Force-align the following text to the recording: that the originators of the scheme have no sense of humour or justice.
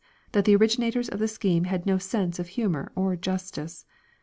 that 0.31 0.45
the 0.45 0.55
originators 0.55 1.09
of 1.09 1.19
the 1.19 1.27
scheme 1.27 1.65
have 1.65 1.85
no 1.85 1.99
sense 1.99 2.39
of 2.39 2.47
humour 2.47 2.91
or 2.95 3.15
justice. 3.15 3.85